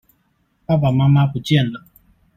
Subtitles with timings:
[0.65, 1.85] 爸爸媽媽不見了